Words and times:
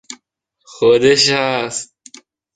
خودش 0.65 1.29
است! 1.29 1.95